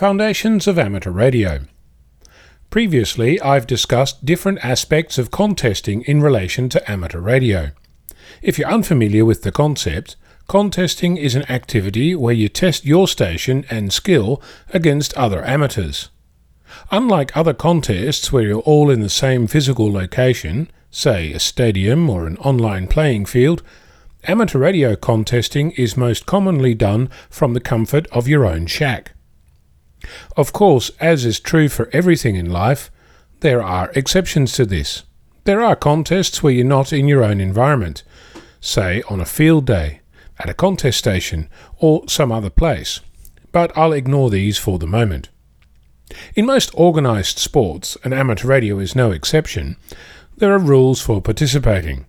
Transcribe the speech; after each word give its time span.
Foundations 0.00 0.66
of 0.66 0.78
Amateur 0.78 1.10
Radio. 1.10 1.60
Previously, 2.70 3.38
I've 3.42 3.66
discussed 3.66 4.24
different 4.24 4.64
aspects 4.64 5.18
of 5.18 5.30
contesting 5.30 6.00
in 6.04 6.22
relation 6.22 6.70
to 6.70 6.90
amateur 6.90 7.20
radio. 7.20 7.72
If 8.40 8.58
you're 8.58 8.72
unfamiliar 8.72 9.26
with 9.26 9.42
the 9.42 9.52
concept, 9.52 10.16
contesting 10.48 11.18
is 11.18 11.34
an 11.34 11.44
activity 11.50 12.14
where 12.14 12.32
you 12.32 12.48
test 12.48 12.86
your 12.86 13.08
station 13.08 13.66
and 13.68 13.92
skill 13.92 14.40
against 14.72 15.12
other 15.18 15.44
amateurs. 15.44 16.08
Unlike 16.90 17.36
other 17.36 17.52
contests 17.52 18.32
where 18.32 18.44
you're 18.44 18.60
all 18.60 18.88
in 18.88 19.00
the 19.02 19.10
same 19.10 19.46
physical 19.46 19.92
location, 19.92 20.70
say 20.90 21.30
a 21.34 21.38
stadium 21.38 22.08
or 22.08 22.26
an 22.26 22.38
online 22.38 22.86
playing 22.86 23.26
field, 23.26 23.62
amateur 24.24 24.60
radio 24.60 24.96
contesting 24.96 25.72
is 25.72 25.94
most 25.94 26.24
commonly 26.24 26.74
done 26.74 27.10
from 27.28 27.52
the 27.52 27.60
comfort 27.60 28.06
of 28.12 28.26
your 28.26 28.46
own 28.46 28.64
shack. 28.64 29.12
Of 30.36 30.52
course, 30.52 30.90
as 31.00 31.24
is 31.24 31.40
true 31.40 31.68
for 31.68 31.88
everything 31.92 32.36
in 32.36 32.50
life, 32.50 32.90
there 33.40 33.62
are 33.62 33.90
exceptions 33.94 34.52
to 34.54 34.66
this. 34.66 35.04
There 35.44 35.62
are 35.62 35.76
contests 35.76 36.42
where 36.42 36.52
you're 36.52 36.64
not 36.64 36.92
in 36.92 37.08
your 37.08 37.24
own 37.24 37.40
environment, 37.40 38.02
say 38.60 39.02
on 39.08 39.20
a 39.20 39.24
field 39.24 39.66
day, 39.66 40.00
at 40.38 40.50
a 40.50 40.54
contest 40.54 40.98
station, 40.98 41.48
or 41.78 42.08
some 42.08 42.30
other 42.30 42.50
place, 42.50 43.00
but 43.52 43.76
I'll 43.76 43.92
ignore 43.92 44.30
these 44.30 44.58
for 44.58 44.78
the 44.78 44.86
moment. 44.86 45.28
In 46.34 46.46
most 46.46 46.74
organised 46.74 47.38
sports, 47.38 47.96
and 48.04 48.12
amateur 48.12 48.48
radio 48.48 48.78
is 48.78 48.96
no 48.96 49.10
exception, 49.10 49.76
there 50.36 50.52
are 50.52 50.58
rules 50.58 51.00
for 51.00 51.20
participating. 51.20 52.06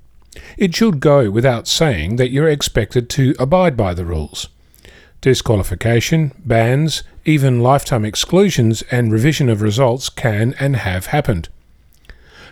It 0.58 0.76
should 0.76 1.00
go 1.00 1.30
without 1.30 1.68
saying 1.68 2.16
that 2.16 2.32
you're 2.32 2.50
expected 2.50 3.10
to 3.12 3.36
abide 3.38 3.76
by 3.76 3.94
the 3.94 4.06
rules. 4.06 4.48
Disqualification, 5.22 6.32
bans, 6.44 7.04
even 7.26 7.62
lifetime 7.62 8.04
exclusions 8.04 8.82
and 8.90 9.12
revision 9.12 9.50
of 9.50 9.62
results 9.62 10.10
can 10.10 10.56
and 10.60 10.78
have 10.78 11.08
happened. 11.08 11.48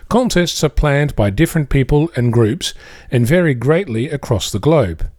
Contests 0.08 0.62
are 0.62 0.68
planned 0.68 1.16
by 1.16 1.30
different 1.30 1.68
people 1.68 2.10
and 2.14 2.32
groups 2.32 2.72
and 3.10 3.26
vary 3.26 3.54
greatly 3.54 4.08
across 4.08 4.52
the 4.52 4.60
globe. 4.60 5.10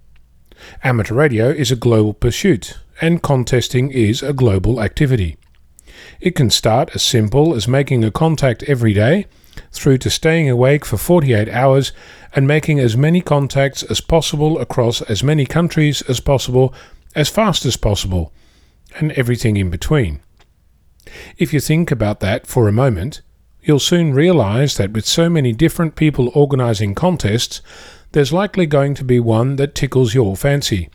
Amateur 0.83 1.13
radio 1.13 1.49
is 1.49 1.71
a 1.71 1.75
global 1.75 2.13
pursuit, 2.13 2.77
and 3.01 3.21
contesting 3.21 3.91
is 3.91 4.23
a 4.23 4.31
global 4.31 4.81
activity. 4.81 5.37
It 6.21 6.35
can 6.35 6.49
start 6.49 6.91
as 6.93 7.03
simple 7.03 7.53
as 7.53 7.67
making 7.67 8.03
a 8.05 8.11
contact 8.11 8.63
every 8.63 8.93
day, 8.93 9.25
through 9.71 9.97
to 9.99 10.09
staying 10.09 10.49
awake 10.49 10.85
for 10.85 10.97
48 10.97 11.49
hours 11.49 11.91
and 12.33 12.47
making 12.47 12.79
as 12.79 12.95
many 12.95 13.19
contacts 13.19 13.83
as 13.83 13.99
possible 13.99 14.59
across 14.59 15.01
as 15.03 15.23
many 15.23 15.45
countries 15.45 16.01
as 16.03 16.21
possible 16.21 16.73
as 17.15 17.29
fast 17.29 17.65
as 17.65 17.77
possible, 17.77 18.33
and 18.99 19.11
everything 19.13 19.57
in 19.57 19.69
between. 19.69 20.21
If 21.37 21.53
you 21.53 21.59
think 21.59 21.91
about 21.91 22.19
that 22.19 22.47
for 22.47 22.67
a 22.67 22.73
moment, 22.73 23.21
you'll 23.61 23.79
soon 23.79 24.13
realize 24.13 24.77
that 24.77 24.91
with 24.91 25.05
so 25.05 25.29
many 25.29 25.53
different 25.53 25.95
people 25.95 26.31
organizing 26.33 26.95
contests, 26.95 27.61
there's 28.11 28.33
likely 28.33 28.65
going 28.65 28.93
to 28.95 29.03
be 29.03 29.19
one 29.19 29.55
that 29.55 29.75
tickles 29.75 30.13
your 30.13 30.35
fancy. 30.35 30.89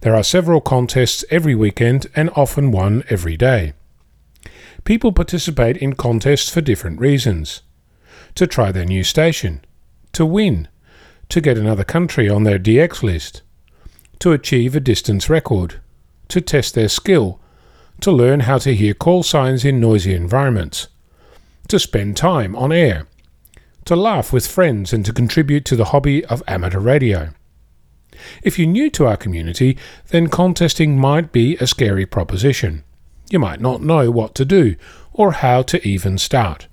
There 0.00 0.14
are 0.14 0.22
several 0.22 0.60
contests 0.60 1.24
every 1.30 1.54
weekend 1.54 2.06
and 2.14 2.30
often 2.36 2.70
one 2.70 3.04
every 3.08 3.36
day. 3.36 3.72
People 4.84 5.12
participate 5.12 5.76
in 5.76 5.94
contests 5.94 6.48
for 6.48 6.60
different 6.60 7.00
reasons 7.00 7.62
to 8.34 8.46
try 8.46 8.70
their 8.70 8.84
new 8.84 9.02
station, 9.02 9.64
to 10.12 10.24
win, 10.24 10.68
to 11.28 11.40
get 11.40 11.58
another 11.58 11.84
country 11.84 12.28
on 12.28 12.44
their 12.44 12.58
DX 12.58 13.02
list, 13.02 13.42
to 14.20 14.32
achieve 14.32 14.74
a 14.74 14.80
distance 14.80 15.30
record, 15.30 15.80
to 16.28 16.40
test 16.40 16.74
their 16.74 16.88
skill, 16.88 17.40
to 18.00 18.12
learn 18.12 18.40
how 18.40 18.58
to 18.58 18.74
hear 18.74 18.94
call 18.94 19.22
signs 19.22 19.64
in 19.64 19.80
noisy 19.80 20.14
environments, 20.14 20.88
to 21.68 21.78
spend 21.78 22.16
time 22.16 22.54
on 22.56 22.72
air, 22.72 23.06
to 23.84 23.96
laugh 23.96 24.32
with 24.32 24.46
friends 24.46 24.92
and 24.92 25.04
to 25.04 25.12
contribute 25.12 25.64
to 25.64 25.76
the 25.76 25.86
hobby 25.86 26.24
of 26.26 26.42
amateur 26.46 26.80
radio. 26.80 27.30
If 28.42 28.58
you're 28.58 28.68
new 28.68 28.90
to 28.90 29.06
our 29.06 29.16
community, 29.16 29.78
then 30.08 30.28
contesting 30.28 30.98
might 30.98 31.32
be 31.32 31.56
a 31.56 31.66
scary 31.66 32.06
proposition. 32.06 32.84
You 33.30 33.38
might 33.38 33.60
not 33.60 33.82
know 33.82 34.10
what 34.10 34.34
to 34.36 34.44
do 34.44 34.76
or 35.12 35.32
how 35.32 35.62
to 35.62 35.86
even 35.86 36.18
start. 36.18 36.66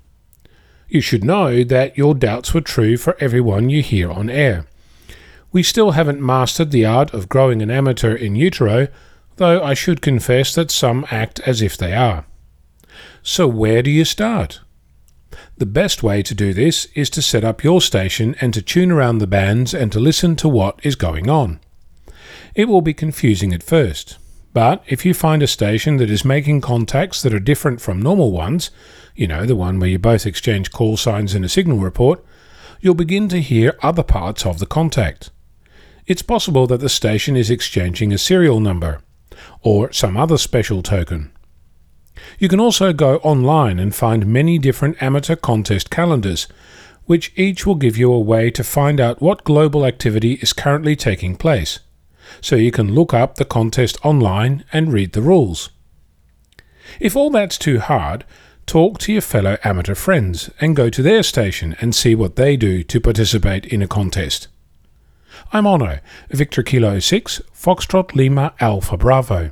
You 0.88 1.01
should 1.01 1.23
know 1.23 1.63
that 1.63 1.97
your 1.97 2.13
doubts 2.13 2.53
were 2.53 2.61
true 2.61 2.97
for 2.97 3.17
everyone 3.19 3.69
you 3.69 3.81
hear 3.81 4.11
on 4.11 4.29
air. 4.29 4.66
We 5.55 5.63
still 5.63 5.91
haven't 5.91 6.19
mastered 6.19 6.71
the 6.71 6.85
art 6.85 7.13
of 7.13 7.29
growing 7.29 7.61
an 7.61 7.71
amateur 7.71 8.13
in 8.13 8.35
utero, 8.35 8.89
though 9.38 9.63
I 9.63 9.73
should 9.73 10.01
confess 10.01 10.53
that 10.53 10.69
some 10.69 11.05
act 11.09 11.39
as 11.47 11.61
if 11.61 11.77
they 11.77 11.93
are. 11.93 12.25
So, 13.23 13.47
where 13.47 13.81
do 13.81 13.89
you 13.89 14.03
start? 14.03 14.59
The 15.57 15.66
best 15.66 16.03
way 16.03 16.21
to 16.23 16.35
do 16.35 16.53
this 16.53 16.89
is 16.93 17.09
to 17.11 17.21
set 17.21 17.45
up 17.45 17.63
your 17.63 17.79
station 17.79 18.35
and 18.41 18.53
to 18.53 18.61
tune 18.61 18.91
around 18.91 19.19
the 19.19 19.27
bands 19.27 19.73
and 19.73 19.93
to 19.93 19.99
listen 20.01 20.35
to 20.35 20.49
what 20.49 20.77
is 20.83 20.97
going 20.97 21.29
on. 21.29 21.61
It 22.53 22.67
will 22.67 22.81
be 22.81 22.93
confusing 22.93 23.53
at 23.53 23.63
first, 23.63 24.17
but 24.51 24.83
if 24.87 25.05
you 25.05 25.13
find 25.13 25.41
a 25.41 25.47
station 25.47 25.95
that 25.97 26.11
is 26.11 26.25
making 26.25 26.59
contacts 26.59 27.22
that 27.22 27.33
are 27.33 27.39
different 27.39 27.79
from 27.79 28.01
normal 28.01 28.33
ones, 28.33 28.72
you 29.16 29.25
know, 29.25 29.45
the 29.45 29.55
one 29.55 29.79
where 29.79 29.87
you 29.87 29.99
both 29.99 30.25
exchange 30.25 30.73
call 30.73 30.97
signs 30.97 31.33
in 31.33 31.45
a 31.45 31.49
signal 31.49 31.77
report, 31.77 32.22
you'll 32.81 32.93
begin 32.93 33.29
to 33.29 33.39
hear 33.39 33.79
other 33.81 34.03
parts 34.03 34.45
of 34.45 34.59
the 34.59 34.66
contact 34.66 35.29
it's 36.07 36.21
possible 36.21 36.67
that 36.67 36.79
the 36.79 36.89
station 36.89 37.35
is 37.35 37.49
exchanging 37.49 38.13
a 38.13 38.17
serial 38.17 38.59
number 38.59 39.01
or 39.61 39.91
some 39.91 40.16
other 40.16 40.38
special 40.38 40.83
token. 40.83 41.31
You 42.39 42.47
can 42.47 42.59
also 42.59 42.93
go 42.93 43.17
online 43.17 43.79
and 43.79 43.93
find 43.93 44.27
many 44.27 44.57
different 44.57 45.01
amateur 45.01 45.35
contest 45.35 45.89
calendars, 45.89 46.47
which 47.05 47.31
each 47.35 47.66
will 47.66 47.75
give 47.75 47.97
you 47.97 48.11
a 48.11 48.19
way 48.19 48.49
to 48.51 48.63
find 48.63 48.99
out 48.99 49.21
what 49.21 49.43
global 49.43 49.85
activity 49.85 50.33
is 50.33 50.53
currently 50.53 50.95
taking 50.95 51.35
place, 51.35 51.79
so 52.41 52.55
you 52.55 52.72
can 52.72 52.93
look 52.93 53.13
up 53.13 53.35
the 53.35 53.45
contest 53.45 53.97
online 54.03 54.63
and 54.72 54.93
read 54.93 55.13
the 55.13 55.22
rules. 55.22 55.69
If 56.99 57.16
all 57.16 57.29
that's 57.29 57.57
too 57.57 57.79
hard, 57.79 58.23
talk 58.66 58.99
to 58.99 59.11
your 59.11 59.22
fellow 59.22 59.57
amateur 59.63 59.95
friends 59.95 60.49
and 60.59 60.75
go 60.75 60.89
to 60.89 61.01
their 61.01 61.23
station 61.23 61.75
and 61.79 61.93
see 61.93 62.16
what 62.16 62.35
they 62.35 62.57
do 62.57 62.83
to 62.83 63.01
participate 63.01 63.66
in 63.66 63.81
a 63.81 63.87
contest. 63.87 64.47
I'm 65.55 65.63
Onno, 65.63 66.01
Victor 66.31 66.61
Kilo 66.63 66.99
6, 66.99 67.41
Foxtrot 67.53 68.13
Lima 68.13 68.53
Alpha 68.59 68.97
Bravo. 68.97 69.51